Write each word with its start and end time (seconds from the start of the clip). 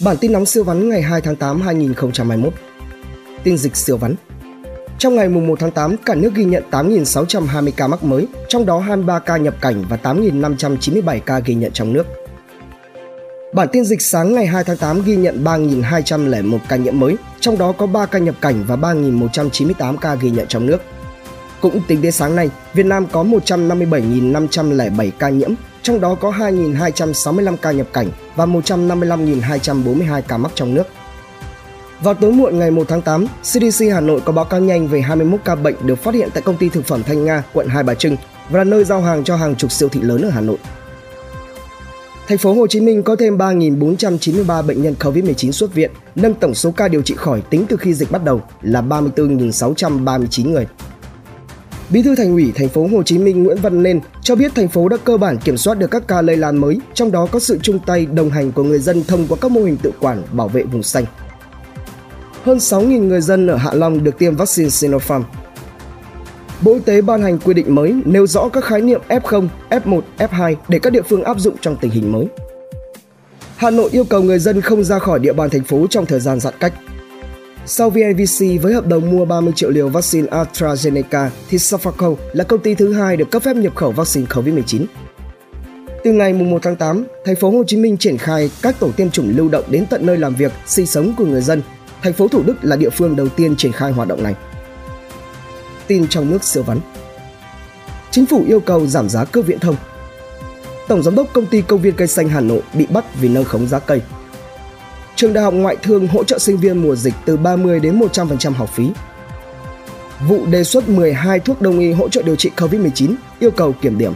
Bản 0.00 0.16
tin 0.16 0.32
nóng 0.32 0.46
siêu 0.46 0.64
vắn 0.64 0.88
ngày 0.88 1.02
2 1.02 1.20
tháng 1.20 1.36
8 1.36 1.60
2021. 1.60 2.52
Tin 3.44 3.58
dịch 3.58 3.76
siêu 3.76 3.96
vắn. 3.96 4.14
Trong 4.98 5.16
ngày 5.16 5.28
1 5.28 5.60
tháng 5.60 5.70
8, 5.70 5.96
cả 5.96 6.14
nước 6.14 6.34
ghi 6.34 6.44
nhận 6.44 6.62
8.620 6.70 7.70
ca 7.76 7.86
mắc 7.86 8.04
mới, 8.04 8.26
trong 8.48 8.66
đó 8.66 8.78
23 8.78 9.18
ca 9.18 9.36
nhập 9.36 9.54
cảnh 9.60 9.84
và 9.88 9.98
8.597 10.02 11.20
ca 11.20 11.38
ghi 11.38 11.54
nhận 11.54 11.72
trong 11.72 11.92
nước. 11.92 12.06
Bản 13.54 13.68
tin 13.72 13.84
dịch 13.84 14.02
sáng 14.02 14.34
ngày 14.34 14.46
2 14.46 14.64
tháng 14.64 14.76
8 14.76 15.02
ghi 15.02 15.16
nhận 15.16 15.44
3.201 15.44 16.58
ca 16.68 16.76
nhiễm 16.76 17.00
mới, 17.00 17.16
trong 17.40 17.58
đó 17.58 17.72
có 17.72 17.86
3 17.86 18.06
ca 18.06 18.18
nhập 18.18 18.34
cảnh 18.40 18.64
và 18.66 18.76
3.198 18.76 19.96
ca 19.96 20.14
ghi 20.14 20.30
nhận 20.30 20.46
trong 20.46 20.66
nước. 20.66 20.82
Cũng 21.60 21.80
tính 21.88 22.02
đến 22.02 22.12
sáng 22.12 22.36
nay, 22.36 22.50
Việt 22.74 22.86
Nam 22.86 23.06
có 23.12 23.24
157.507 23.24 25.10
ca 25.18 25.28
nhiễm, 25.28 25.50
trong 25.82 26.00
đó 26.00 26.14
có 26.14 26.30
2.265 26.30 27.56
ca 27.56 27.72
nhập 27.72 27.86
cảnh 27.92 28.10
và 28.36 28.46
155.242 28.46 30.22
ca 30.22 30.36
mắc 30.36 30.52
trong 30.54 30.74
nước. 30.74 30.86
Vào 32.00 32.14
tối 32.14 32.32
muộn 32.32 32.58
ngày 32.58 32.70
1 32.70 32.88
tháng 32.88 33.02
8, 33.02 33.26
CDC 33.42 33.84
Hà 33.92 34.00
Nội 34.00 34.20
có 34.24 34.32
báo 34.32 34.44
cáo 34.44 34.60
nhanh 34.60 34.88
về 34.88 35.00
21 35.00 35.40
ca 35.44 35.54
bệnh 35.54 35.74
được 35.82 35.96
phát 35.96 36.14
hiện 36.14 36.28
tại 36.34 36.42
công 36.42 36.56
ty 36.56 36.68
thực 36.68 36.86
phẩm 36.86 37.02
Thanh 37.02 37.24
Nga, 37.24 37.42
quận 37.52 37.68
Hai 37.68 37.82
Bà 37.82 37.94
Trưng 37.94 38.16
và 38.50 38.58
là 38.58 38.64
nơi 38.64 38.84
giao 38.84 39.00
hàng 39.00 39.24
cho 39.24 39.36
hàng 39.36 39.56
chục 39.56 39.72
siêu 39.72 39.88
thị 39.88 40.00
lớn 40.00 40.22
ở 40.22 40.30
Hà 40.30 40.40
Nội. 40.40 40.56
Thành 42.28 42.38
phố 42.38 42.54
Hồ 42.54 42.66
Chí 42.66 42.80
Minh 42.80 43.02
có 43.02 43.16
thêm 43.16 43.38
3.493 43.38 44.66
bệnh 44.66 44.82
nhân 44.82 44.94
COVID-19 45.00 45.50
xuất 45.50 45.74
viện, 45.74 45.90
nâng 46.14 46.34
tổng 46.34 46.54
số 46.54 46.70
ca 46.70 46.88
điều 46.88 47.02
trị 47.02 47.14
khỏi 47.14 47.42
tính 47.50 47.66
từ 47.68 47.76
khi 47.76 47.94
dịch 47.94 48.10
bắt 48.10 48.24
đầu 48.24 48.42
là 48.62 48.82
34.639 48.82 50.50
người. 50.50 50.66
Bí 51.90 52.02
thư 52.02 52.14
Thành 52.16 52.32
ủy 52.32 52.52
Thành 52.54 52.68
phố 52.68 52.88
Hồ 52.92 53.02
Chí 53.02 53.18
Minh 53.18 53.42
Nguyễn 53.42 53.58
Văn 53.62 53.82
Nên 53.82 54.00
cho 54.22 54.34
biết 54.34 54.52
thành 54.54 54.68
phố 54.68 54.88
đã 54.88 54.96
cơ 55.04 55.16
bản 55.16 55.38
kiểm 55.38 55.56
soát 55.56 55.78
được 55.78 55.90
các 55.90 56.02
ca 56.08 56.22
lây 56.22 56.36
lan 56.36 56.56
mới, 56.56 56.80
trong 56.94 57.12
đó 57.12 57.26
có 57.32 57.38
sự 57.38 57.58
chung 57.62 57.78
tay 57.86 58.06
đồng 58.06 58.30
hành 58.30 58.52
của 58.52 58.62
người 58.62 58.78
dân 58.78 59.04
thông 59.04 59.26
qua 59.28 59.38
các 59.40 59.50
mô 59.50 59.60
hình 59.60 59.76
tự 59.76 59.92
quản 60.00 60.22
bảo 60.32 60.48
vệ 60.48 60.62
vùng 60.62 60.82
xanh. 60.82 61.04
Hơn 62.42 62.58
6.000 62.58 63.06
người 63.08 63.20
dân 63.20 63.46
ở 63.46 63.56
Hạ 63.56 63.70
Long 63.74 64.04
được 64.04 64.18
tiêm 64.18 64.36
vaccine 64.36 64.68
Sinopharm. 64.68 65.22
Bộ 66.60 66.74
Y 66.74 66.80
tế 66.80 67.00
ban 67.00 67.22
hành 67.22 67.38
quy 67.38 67.54
định 67.54 67.74
mới 67.74 67.94
nêu 68.04 68.26
rõ 68.26 68.48
các 68.48 68.64
khái 68.64 68.80
niệm 68.80 69.00
F0, 69.08 69.48
F1, 69.70 70.00
F2 70.18 70.54
để 70.68 70.78
các 70.78 70.92
địa 70.92 71.02
phương 71.02 71.22
áp 71.22 71.40
dụng 71.40 71.56
trong 71.60 71.76
tình 71.80 71.90
hình 71.90 72.12
mới. 72.12 72.26
Hà 73.56 73.70
Nội 73.70 73.88
yêu 73.92 74.04
cầu 74.04 74.22
người 74.22 74.38
dân 74.38 74.60
không 74.60 74.84
ra 74.84 74.98
khỏi 74.98 75.18
địa 75.18 75.32
bàn 75.32 75.50
thành 75.50 75.64
phố 75.64 75.86
trong 75.90 76.06
thời 76.06 76.20
gian 76.20 76.40
giãn 76.40 76.54
cách. 76.60 76.72
Sau 77.68 77.90
VNVC 77.90 78.62
với 78.62 78.74
hợp 78.74 78.86
đồng 78.86 79.10
mua 79.10 79.24
30 79.24 79.52
triệu 79.56 79.70
liều 79.70 79.88
vaccine 79.88 80.28
AstraZeneca 80.28 81.28
thì 81.48 81.58
Sofaco 81.58 82.16
là 82.32 82.44
công 82.44 82.60
ty 82.60 82.74
thứ 82.74 82.92
hai 82.92 83.16
được 83.16 83.30
cấp 83.30 83.42
phép 83.42 83.56
nhập 83.56 83.74
khẩu 83.74 83.92
vaccine 83.92 84.26
COVID-19. 84.26 84.84
Từ 86.04 86.12
ngày 86.12 86.32
1 86.32 86.58
tháng 86.62 86.76
8, 86.76 87.04
thành 87.24 87.36
phố 87.36 87.50
Hồ 87.50 87.64
Chí 87.66 87.76
Minh 87.76 87.96
triển 87.96 88.18
khai 88.18 88.50
các 88.62 88.76
tổ 88.80 88.90
tiêm 88.96 89.10
chủng 89.10 89.36
lưu 89.36 89.48
động 89.48 89.64
đến 89.70 89.86
tận 89.90 90.06
nơi 90.06 90.16
làm 90.16 90.34
việc, 90.34 90.52
sinh 90.66 90.86
sống 90.86 91.14
của 91.18 91.24
người 91.24 91.40
dân. 91.40 91.62
Thành 92.02 92.12
phố 92.12 92.28
Thủ 92.28 92.42
Đức 92.42 92.54
là 92.62 92.76
địa 92.76 92.90
phương 92.90 93.16
đầu 93.16 93.28
tiên 93.28 93.56
triển 93.56 93.72
khai 93.72 93.92
hoạt 93.92 94.08
động 94.08 94.22
này. 94.22 94.34
Tin 95.86 96.08
trong 96.08 96.30
nước 96.30 96.44
siêu 96.44 96.62
vắn. 96.62 96.80
Chính 98.10 98.26
phủ 98.26 98.44
yêu 98.48 98.60
cầu 98.60 98.86
giảm 98.86 99.08
giá 99.08 99.24
cước 99.24 99.46
viễn 99.46 99.58
thông. 99.58 99.76
Tổng 100.88 101.02
giám 101.02 101.14
đốc 101.14 101.32
công 101.32 101.46
ty 101.46 101.62
công 101.62 101.80
viên 101.80 101.94
cây 101.96 102.08
xanh 102.08 102.28
Hà 102.28 102.40
Nội 102.40 102.62
bị 102.74 102.86
bắt 102.86 103.04
vì 103.20 103.28
nâng 103.28 103.44
khống 103.44 103.68
giá 103.68 103.78
cây 103.78 104.00
trường 105.16 105.32
đại 105.32 105.44
học 105.44 105.54
ngoại 105.54 105.76
thương 105.82 106.06
hỗ 106.06 106.24
trợ 106.24 106.38
sinh 106.38 106.56
viên 106.56 106.82
mùa 106.82 106.96
dịch 106.96 107.14
từ 107.24 107.36
30 107.36 107.80
đến 107.80 107.98
100% 107.98 108.52
học 108.52 108.70
phí. 108.74 108.90
Vụ 110.28 110.46
đề 110.46 110.64
xuất 110.64 110.88
12 110.88 111.40
thuốc 111.40 111.62
đông 111.62 111.78
y 111.78 111.92
hỗ 111.92 112.08
trợ 112.08 112.22
điều 112.22 112.36
trị 112.36 112.50
COVID-19 112.56 113.14
yêu 113.38 113.50
cầu 113.50 113.74
kiểm 113.82 113.98
điểm. 113.98 114.12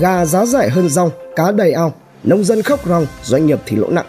Gà 0.00 0.24
giá 0.24 0.46
rẻ 0.46 0.68
hơn 0.68 0.88
rau, 0.88 1.12
cá 1.36 1.52
đầy 1.52 1.72
ao, 1.72 1.92
nông 2.24 2.44
dân 2.44 2.62
khóc 2.62 2.80
ròng, 2.86 3.06
doanh 3.24 3.46
nghiệp 3.46 3.58
thì 3.66 3.76
lỗ 3.76 3.90
nặng. 3.90 4.06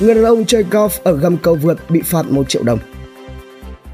Người 0.00 0.14
đàn 0.14 0.24
ông 0.24 0.44
chơi 0.44 0.64
golf 0.70 0.88
ở 1.02 1.16
gầm 1.16 1.36
cầu 1.36 1.54
vượt 1.54 1.78
bị 1.90 2.02
phạt 2.02 2.30
1 2.30 2.48
triệu 2.48 2.62
đồng. 2.62 2.78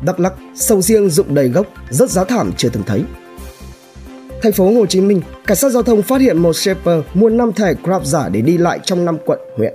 Đắk 0.05 0.21
Lắk, 0.21 0.33
sầu 0.55 0.83
riêng 0.83 1.11
rụng 1.11 1.35
đầy 1.35 1.49
gốc, 1.49 1.67
rất 1.91 2.11
giá 2.11 2.25
thảm 2.25 2.53
chưa 2.57 2.69
từng 2.69 2.83
thấy. 2.87 3.05
Thành 4.43 4.53
phố 4.53 4.75
Hồ 4.75 4.87
Chí 4.87 5.01
Minh, 5.01 5.23
cảnh 5.47 5.57
sát 5.57 5.71
giao 5.71 5.83
thông 5.83 6.03
phát 6.03 6.21
hiện 6.21 6.39
một 6.39 6.53
shipper 6.53 7.01
mua 7.15 7.29
5 7.29 7.53
thẻ 7.53 7.75
Grab 7.85 8.05
giả 8.05 8.29
để 8.29 8.41
đi 8.41 8.59
lại 8.59 8.81
trong 8.85 9.05
5 9.05 9.19
quận, 9.27 9.39
huyện 9.57 9.75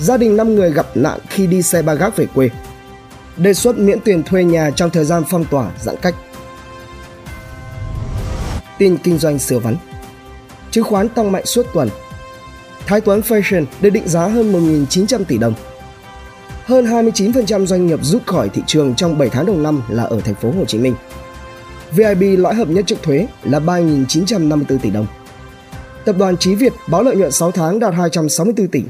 gia 0.00 0.16
đình 0.16 0.36
5 0.36 0.54
người 0.54 0.72
gặp 0.72 0.86
nạn 0.94 1.18
khi 1.28 1.46
đi 1.46 1.62
xe 1.62 1.82
ba 1.82 1.94
gác 1.94 2.16
về 2.16 2.26
quê. 2.34 2.50
Đề 3.36 3.54
xuất 3.54 3.78
miễn 3.78 4.00
tiền 4.00 4.22
thuê 4.22 4.44
nhà 4.44 4.70
trong 4.76 4.90
thời 4.90 5.04
gian 5.04 5.22
phong 5.30 5.44
tỏa, 5.44 5.70
giãn 5.80 5.96
cách. 6.02 6.14
Tin 8.78 8.96
kinh 8.96 9.18
doanh 9.18 9.38
sửa 9.38 9.58
vắn 9.58 9.76
Chứng 10.70 10.84
khoán 10.84 11.08
tăng 11.08 11.32
mạnh 11.32 11.46
suốt 11.46 11.66
tuần. 11.72 11.88
Thái 12.86 13.00
Tuấn 13.00 13.20
Fashion 13.20 13.64
được 13.80 13.90
định 13.90 14.08
giá 14.08 14.26
hơn 14.26 14.52
1.900 14.52 15.24
tỷ 15.24 15.38
đồng. 15.38 15.54
Hơn 16.64 16.84
29% 16.84 17.66
doanh 17.66 17.86
nghiệp 17.86 17.98
rút 18.02 18.26
khỏi 18.26 18.48
thị 18.48 18.62
trường 18.66 18.94
trong 18.94 19.18
7 19.18 19.28
tháng 19.28 19.46
đầu 19.46 19.56
năm 19.56 19.82
là 19.88 20.02
ở 20.02 20.20
thành 20.20 20.34
phố 20.34 20.50
Hồ 20.50 20.64
Chí 20.64 20.78
Minh. 20.78 20.94
VIB 21.90 22.22
lõi 22.38 22.54
hợp 22.54 22.68
nhất 22.68 22.84
trước 22.86 23.02
thuế 23.02 23.26
là 23.42 23.58
3.954 23.58 24.78
tỷ 24.78 24.90
đồng. 24.90 25.06
Tập 26.04 26.16
đoàn 26.18 26.36
Chí 26.36 26.54
Việt 26.54 26.72
báo 26.88 27.02
lợi 27.02 27.16
nhuận 27.16 27.32
6 27.32 27.50
tháng 27.50 27.78
đạt 27.78 27.94
264 27.94 28.68
tỷ, 28.68 28.82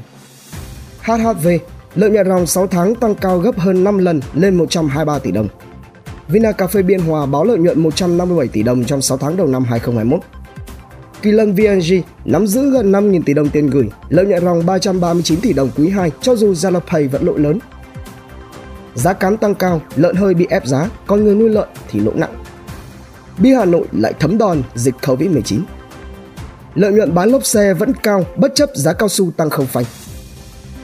HHV, 1.01 1.47
lợi 1.95 2.09
nhuận 2.09 2.27
ròng 2.27 2.45
6 2.45 2.67
tháng 2.67 2.95
tăng 2.95 3.15
cao 3.15 3.37
gấp 3.39 3.59
hơn 3.59 3.83
5 3.83 3.97
lần 3.97 4.21
lên 4.33 4.55
123 4.55 5.19
tỷ 5.19 5.31
đồng. 5.31 5.47
Vina 6.27 6.51
Cà 6.51 6.67
phê 6.67 6.81
Biên 6.81 6.99
Hòa 6.99 7.25
báo 7.25 7.43
lợi 7.43 7.57
nhuận 7.57 7.79
157 7.79 8.47
tỷ 8.47 8.63
đồng 8.63 8.83
trong 8.83 9.01
6 9.01 9.17
tháng 9.17 9.37
đầu 9.37 9.47
năm 9.47 9.63
2021. 9.63 10.21
Kỳ 11.21 11.31
lân 11.31 11.53
VNG 11.55 12.01
nắm 12.25 12.47
giữ 12.47 12.71
gần 12.71 12.91
5.000 12.91 13.21
tỷ 13.25 13.33
đồng 13.33 13.49
tiền 13.49 13.69
gửi, 13.69 13.89
lợi 14.09 14.25
nhuận 14.25 14.43
ròng 14.43 14.65
339 14.65 15.41
tỷ 15.41 15.53
đồng 15.53 15.69
quý 15.77 15.89
2 15.89 16.11
cho 16.21 16.35
dù 16.35 16.53
Zalopay 16.53 17.09
vẫn 17.09 17.25
lỗ 17.25 17.37
lớn. 17.37 17.59
Giá 18.95 19.13
cám 19.13 19.37
tăng 19.37 19.55
cao, 19.55 19.81
lợn 19.95 20.15
hơi 20.15 20.33
bị 20.33 20.47
ép 20.49 20.65
giá, 20.65 20.89
còn 21.07 21.23
người 21.23 21.35
nuôi 21.35 21.49
lợn 21.49 21.67
thì 21.89 21.99
lỗ 21.99 22.11
nặng. 22.15 22.43
Bia 23.37 23.55
Hà 23.55 23.65
Nội 23.65 23.87
lại 23.91 24.13
thấm 24.19 24.37
đòn 24.37 24.61
dịch 24.75 24.95
Covid-19. 25.01 25.61
Lợi 26.75 26.91
nhuận 26.91 27.13
bán 27.13 27.29
lốp 27.29 27.45
xe 27.45 27.73
vẫn 27.73 27.93
cao 28.03 28.25
bất 28.37 28.55
chấp 28.55 28.69
giá 28.75 28.93
cao 28.93 29.09
su 29.09 29.31
tăng 29.31 29.49
không 29.49 29.65
phanh. 29.65 29.85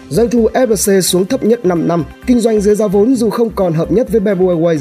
Doanh 0.10 0.30
thu 0.30 0.50
FLC 0.54 1.02
xuống 1.02 1.26
thấp 1.26 1.44
nhất 1.44 1.66
5 1.66 1.88
năm, 1.88 2.04
kinh 2.26 2.40
doanh 2.40 2.62
dưới 2.62 2.76
giá 2.76 2.88
vốn 2.88 3.16
dù 3.16 3.30
không 3.30 3.50
còn 3.50 3.74
hợp 3.74 3.92
nhất 3.92 4.08
với 4.10 4.20
Bamboo 4.20 4.46
Airways. 4.46 4.80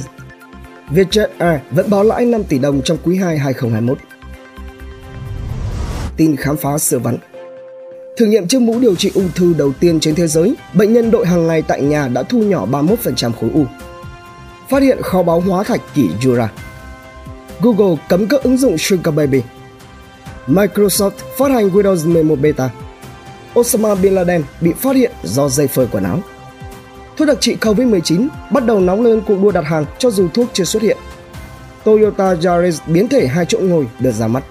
Vietjet 0.91 1.29
Air 1.39 1.61
vẫn 1.71 1.91
báo 1.91 2.05
lãi 2.05 2.25
5 2.25 2.45
tỷ 2.45 2.59
đồng 2.59 2.83
trong 2.83 2.99
quý 3.05 3.17
2 3.17 3.39
2021. 3.39 3.99
Tin 6.17 6.37
khám 6.37 6.57
phá 6.57 6.79
sửa 6.79 6.99
vắn 6.99 7.17
Thử 8.17 8.27
nghiệm 8.27 8.49
chiếc 8.49 8.61
mũ 8.61 8.81
điều 8.81 8.95
trị 8.95 9.11
ung 9.15 9.29
thư 9.35 9.55
đầu 9.59 9.73
tiên 9.81 10.01
trên 10.01 10.15
thế 10.15 10.27
giới, 10.27 10.55
bệnh 10.75 10.93
nhân 10.93 11.11
đội 11.11 11.27
hàng 11.27 11.47
ngày 11.47 11.63
tại 11.63 11.83
nhà 11.83 12.09
đã 12.09 12.23
thu 12.23 12.39
nhỏ 12.39 12.67
31% 12.67 13.33
khối 13.33 13.51
u. 13.55 13.65
Phát 14.69 14.83
hiện 14.83 15.03
kho 15.03 15.23
báu 15.23 15.41
hóa 15.41 15.65
thạch 15.65 15.81
kỷ 15.95 16.09
Jura. 16.21 16.47
Google 17.61 17.97
cấm 18.09 18.27
các 18.27 18.43
ứng 18.43 18.57
dụng 18.57 18.79
Sugar 18.79 19.15
Baby. 19.15 19.43
Microsoft 20.47 21.11
phát 21.39 21.51
hành 21.51 21.69
Windows 21.69 22.13
11 22.13 22.41
Beta. 22.41 22.71
Osama 23.61 23.95
Bin 23.95 24.15
Laden 24.15 24.43
bị 24.61 24.73
phát 24.73 24.97
hiện 24.97 25.13
do 25.23 25.49
dây 25.49 25.67
phơi 25.67 25.87
quần 25.93 26.05
áo. 26.05 26.21
Thuốc 27.17 27.29
đặc 27.29 27.39
trị 27.41 27.57
COVID-19 27.61 28.29
bắt 28.53 28.67
đầu 28.67 28.81
nóng 28.81 29.03
lên 29.03 29.21
cuộc 29.27 29.43
đua 29.43 29.51
đặt 29.51 29.65
hàng 29.65 29.85
cho 29.99 30.11
dù 30.11 30.29
thuốc 30.29 30.49
chưa 30.53 30.65
xuất 30.65 30.83
hiện. 30.83 30.97
Toyota 31.85 32.35
Yaris 32.45 32.81
biến 32.87 33.09
thể 33.09 33.27
hai 33.27 33.47
chỗ 33.49 33.59
ngồi 33.59 33.87
được 34.01 34.13
ra 34.13 34.27
mắt. 34.27 34.45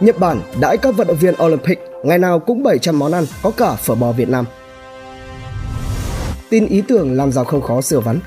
Nhật 0.00 0.18
Bản 0.18 0.40
đãi 0.60 0.76
các 0.76 0.96
vận 0.96 1.06
động 1.06 1.16
viên 1.16 1.34
Olympic 1.44 1.78
ngày 2.04 2.18
nào 2.18 2.38
cũng 2.38 2.62
700 2.62 2.98
món 2.98 3.12
ăn, 3.12 3.24
có 3.42 3.50
cả 3.50 3.74
phở 3.74 3.94
bò 3.94 4.12
Việt 4.12 4.28
Nam. 4.28 4.44
Tin 6.50 6.66
ý 6.66 6.82
tưởng 6.88 7.16
làm 7.16 7.32
giàu 7.32 7.44
không 7.44 7.62
khó 7.62 7.80
sửa 7.80 8.00
vắn. 8.00 8.18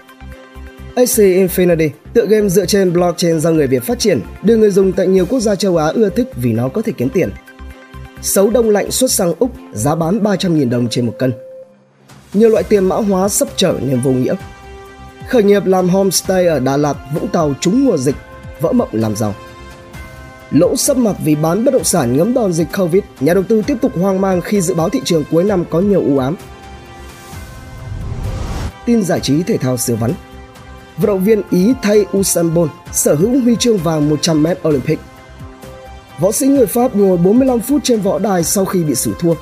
AC 0.95 1.07
Infinity, 1.07 1.89
tựa 2.13 2.25
game 2.25 2.49
dựa 2.49 2.65
trên 2.65 2.93
blockchain 2.93 3.39
do 3.39 3.51
người 3.51 3.67
Việt 3.67 3.83
phát 3.83 3.99
triển, 3.99 4.21
được 4.41 4.57
người 4.57 4.71
dùng 4.71 4.93
tại 4.93 5.07
nhiều 5.07 5.25
quốc 5.25 5.39
gia 5.39 5.55
châu 5.55 5.77
Á 5.77 5.87
ưa 5.87 6.09
thích 6.09 6.27
vì 6.35 6.53
nó 6.53 6.69
có 6.69 6.81
thể 6.81 6.91
kiếm 6.97 7.09
tiền 7.09 7.29
Sấu 8.21 8.49
đông 8.49 8.69
lạnh 8.69 8.91
xuất 8.91 9.11
sang 9.11 9.33
Úc 9.39 9.51
giá 9.73 9.95
bán 9.95 10.23
300.000 10.23 10.69
đồng 10.69 10.89
trên 10.89 11.05
một 11.05 11.13
cân. 11.19 11.33
Nhiều 12.33 12.49
loại 12.49 12.63
tiền 12.63 12.85
mã 12.89 12.95
hóa 12.95 13.29
sắp 13.29 13.47
trở 13.55 13.73
nên 13.81 14.01
vô 14.01 14.11
nghĩa. 14.11 14.35
Khởi 15.27 15.43
nghiệp 15.43 15.65
làm 15.65 15.89
homestay 15.89 16.47
ở 16.47 16.59
Đà 16.59 16.77
Lạt, 16.77 16.95
Vũng 17.13 17.27
Tàu 17.27 17.53
trúng 17.61 17.85
mùa 17.85 17.97
dịch, 17.97 18.15
vỡ 18.61 18.71
mộng 18.71 18.89
làm 18.91 19.15
giàu. 19.15 19.35
Lỗ 20.51 20.75
sấp 20.75 20.97
mặt 20.97 21.15
vì 21.23 21.35
bán 21.35 21.65
bất 21.65 21.73
động 21.73 21.83
sản 21.83 22.17
ngấm 22.17 22.33
đòn 22.33 22.53
dịch 22.53 22.67
Covid, 22.77 23.03
nhà 23.19 23.33
đầu 23.33 23.43
tư 23.43 23.61
tiếp 23.67 23.77
tục 23.81 23.91
hoang 23.95 24.21
mang 24.21 24.41
khi 24.41 24.61
dự 24.61 24.73
báo 24.73 24.89
thị 24.89 25.01
trường 25.05 25.23
cuối 25.31 25.43
năm 25.43 25.63
có 25.69 25.79
nhiều 25.79 26.01
u 26.01 26.17
ám. 26.17 26.35
Tin 28.85 29.03
giải 29.03 29.19
trí 29.19 29.43
thể 29.43 29.57
thao 29.57 29.77
siêu 29.77 29.95
vắn 29.95 30.11
Vận 30.97 31.07
động 31.07 31.23
viên 31.23 31.41
Ý 31.51 31.73
thay 31.81 32.05
Usain 32.17 32.53
Bolt 32.53 32.71
sở 32.91 33.15
hữu 33.15 33.41
huy 33.41 33.55
chương 33.55 33.77
vàng 33.77 34.09
100m 34.09 34.55
Olympic 34.67 34.99
Võ 36.19 36.31
sĩ 36.31 36.47
người 36.47 36.65
Pháp 36.65 36.95
ngồi 36.95 37.17
45 37.17 37.59
phút 37.59 37.81
trên 37.83 38.01
võ 38.01 38.19
đài 38.19 38.43
sau 38.43 38.65
khi 38.65 38.83
bị 38.83 38.95
xử 38.95 39.13
thua. 39.19 39.33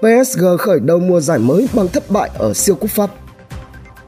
PSG 0.00 0.44
khởi 0.58 0.80
đầu 0.80 0.98
mùa 0.98 1.20
giải 1.20 1.38
mới 1.38 1.68
bằng 1.74 1.88
thất 1.88 2.10
bại 2.10 2.30
ở 2.38 2.54
siêu 2.54 2.74
cúp 2.74 2.90
Pháp. 2.90 3.10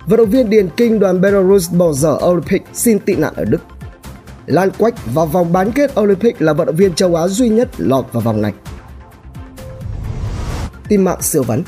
Vận 0.07 0.19
động 0.19 0.31
viên 0.31 0.51
điền 0.51 0.69
kinh 0.77 0.99
đoàn 0.99 1.21
Belarus 1.21 1.73
bỏ 1.73 1.93
dở 1.93 2.19
Olympic 2.25 2.63
xin 2.73 2.99
tị 2.99 3.15
nạn 3.15 3.35
ở 3.37 3.45
Đức. 3.45 3.59
Lan 4.47 4.71
Quách 4.79 5.15
vào 5.15 5.27
vòng 5.27 5.53
bán 5.53 5.73
kết 5.73 6.01
Olympic 6.01 6.43
là 6.43 6.53
vận 6.53 6.67
động 6.67 6.77
viên 6.77 6.95
châu 6.95 7.15
Á 7.15 7.29
duy 7.29 7.49
nhất 7.49 7.69
lọt 7.79 8.05
vào 8.13 8.21
vòng 8.21 8.43
này. 8.43 8.53
Tin 10.89 11.05
mạng 11.05 11.23
siêu 11.23 11.43
vắn 11.43 11.63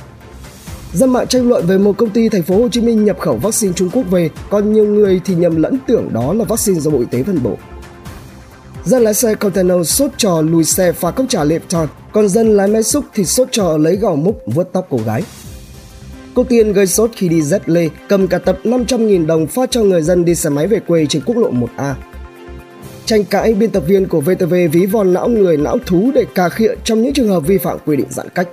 Dân 0.92 1.12
mạng 1.12 1.26
tranh 1.26 1.48
luận 1.48 1.66
về 1.66 1.78
một 1.78 1.92
công 1.98 2.10
ty 2.10 2.28
thành 2.28 2.42
phố 2.42 2.58
Hồ 2.58 2.68
Chí 2.68 2.80
Minh 2.80 3.04
nhập 3.04 3.18
khẩu 3.18 3.36
vaccine 3.36 3.72
Trung 3.72 3.90
Quốc 3.92 4.02
về, 4.10 4.30
còn 4.50 4.72
nhiều 4.72 4.84
người 4.84 5.20
thì 5.24 5.34
nhầm 5.34 5.56
lẫn 5.56 5.78
tưởng 5.86 6.08
đó 6.12 6.32
là 6.32 6.44
vaccine 6.44 6.80
do 6.80 6.90
Bộ 6.90 6.98
Y 6.98 7.06
tế 7.10 7.22
phân 7.22 7.42
bổ. 7.42 7.56
Dân 8.88 9.02
lái 9.02 9.14
xe 9.14 9.34
container 9.34 9.88
sốt 9.88 10.10
trò 10.16 10.40
lùi 10.40 10.64
xe 10.64 10.92
phá 10.92 11.10
cốc 11.10 11.26
trà 11.28 11.44
tròn, 11.68 11.88
còn 12.12 12.28
dân 12.28 12.56
lái 12.56 12.68
máy 12.68 12.82
xúc 12.82 13.04
thì 13.14 13.24
sốt 13.24 13.48
trò 13.50 13.76
lấy 13.76 13.96
gạo 13.96 14.16
múc 14.16 14.42
vuốt 14.46 14.64
tóc 14.72 14.86
cô 14.90 14.98
gái. 15.06 15.22
Cô 16.34 16.44
Tiên 16.44 16.72
gây 16.72 16.86
sốt 16.86 17.10
khi 17.16 17.28
đi 17.28 17.42
dép 17.42 17.68
lê, 17.68 17.88
cầm 18.08 18.28
cả 18.28 18.38
tập 18.38 18.58
500.000 18.64 19.26
đồng 19.26 19.46
phát 19.46 19.70
cho 19.70 19.82
người 19.82 20.02
dân 20.02 20.24
đi 20.24 20.34
xe 20.34 20.50
máy 20.50 20.66
về 20.66 20.80
quê 20.80 21.06
trên 21.06 21.22
quốc 21.26 21.36
lộ 21.36 21.50
1A. 21.50 21.94
Tranh 23.04 23.24
cãi 23.24 23.54
biên 23.54 23.70
tập 23.70 23.82
viên 23.86 24.08
của 24.08 24.20
VTV 24.20 24.54
ví 24.72 24.86
von 24.86 25.12
não 25.12 25.28
người 25.28 25.56
não 25.56 25.78
thú 25.86 26.10
để 26.14 26.24
cà 26.34 26.48
khịa 26.48 26.74
trong 26.84 27.02
những 27.02 27.12
trường 27.12 27.28
hợp 27.28 27.40
vi 27.40 27.58
phạm 27.58 27.78
quy 27.86 27.96
định 27.96 28.08
giãn 28.10 28.28
cách. 28.34 28.48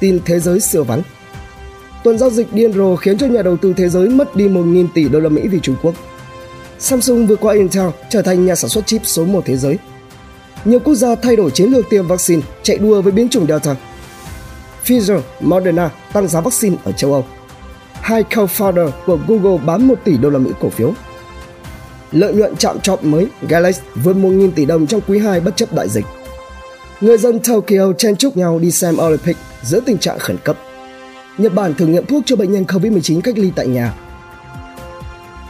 Tin 0.00 0.20
thế 0.24 0.40
giới 0.40 0.60
xưa 0.60 0.82
vắng. 0.82 1.02
Tuần 2.04 2.18
giao 2.18 2.30
dịch 2.30 2.52
điên 2.52 2.72
rồ 2.72 2.96
khiến 2.96 3.18
cho 3.18 3.26
nhà 3.26 3.42
đầu 3.42 3.56
tư 3.56 3.74
thế 3.76 3.88
giới 3.88 4.08
mất 4.08 4.36
đi 4.36 4.48
1.000 4.48 4.86
tỷ 4.94 5.08
đô 5.08 5.20
la 5.20 5.28
Mỹ 5.28 5.48
vì 5.48 5.60
Trung 5.62 5.76
Quốc. 5.82 5.94
Samsung 6.78 7.26
vượt 7.26 7.40
qua 7.40 7.54
Intel 7.54 7.88
trở 8.08 8.22
thành 8.22 8.46
nhà 8.46 8.54
sản 8.54 8.70
xuất 8.70 8.86
chip 8.86 9.00
số 9.04 9.24
1 9.24 9.42
thế 9.44 9.56
giới. 9.56 9.78
Nhiều 10.64 10.78
quốc 10.78 10.94
gia 10.94 11.14
thay 11.14 11.36
đổi 11.36 11.50
chiến 11.50 11.70
lược 11.70 11.90
tiêm 11.90 12.06
vaccine 12.06 12.42
chạy 12.62 12.78
đua 12.78 13.02
với 13.02 13.12
biến 13.12 13.28
chủng 13.28 13.46
Delta. 13.46 13.76
Pfizer, 14.84 15.20
Moderna 15.40 15.90
tăng 16.12 16.28
giá 16.28 16.40
vaccine 16.40 16.76
ở 16.84 16.92
châu 16.92 17.12
Âu. 17.12 17.24
Hai 17.92 18.24
co-founder 18.30 18.90
của 19.06 19.18
Google 19.28 19.58
bán 19.66 19.88
1 19.88 19.94
tỷ 20.04 20.16
đô 20.16 20.30
la 20.30 20.38
Mỹ 20.38 20.50
cổ 20.60 20.68
phiếu. 20.68 20.92
Lợi 22.12 22.34
nhuận 22.34 22.56
chạm 22.56 22.80
trọt 22.80 23.04
mới 23.04 23.26
Galaxy 23.48 23.82
vượt 23.94 24.16
1.000 24.16 24.50
tỷ 24.50 24.64
đồng 24.64 24.86
trong 24.86 25.00
quý 25.06 25.18
2 25.18 25.40
bất 25.40 25.56
chấp 25.56 25.72
đại 25.72 25.88
dịch. 25.88 26.04
Người 27.00 27.18
dân 27.18 27.40
Tokyo 27.40 27.92
chen 27.98 28.16
chúc 28.16 28.36
nhau 28.36 28.58
đi 28.58 28.70
xem 28.70 28.96
Olympic 29.06 29.36
giữa 29.62 29.80
tình 29.80 29.98
trạng 29.98 30.18
khẩn 30.18 30.36
cấp. 30.44 30.58
Nhật 31.38 31.54
Bản 31.54 31.74
thử 31.74 31.86
nghiệm 31.86 32.06
thuốc 32.06 32.22
cho 32.26 32.36
bệnh 32.36 32.52
nhân 32.52 32.64
COVID-19 32.64 33.20
cách 33.20 33.38
ly 33.38 33.50
tại 33.56 33.66
nhà. 33.66 33.94